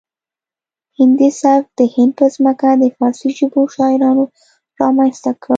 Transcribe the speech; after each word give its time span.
هندي 0.97 1.29
سبک 1.41 1.65
د 1.79 1.81
هند 1.95 2.11
په 2.19 2.25
ځمکه 2.35 2.69
د 2.81 2.83
فارسي 2.97 3.29
ژبو 3.37 3.61
شاعرانو 3.75 4.23
رامنځته 4.81 5.31
کړ 5.43 5.49